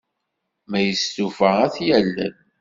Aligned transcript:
Ma 0.69 0.79
yestufa, 0.81 1.49
ad 1.65 1.71
t-yalel. 1.75 2.35